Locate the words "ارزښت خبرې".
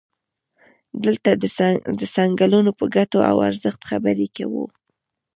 3.47-4.27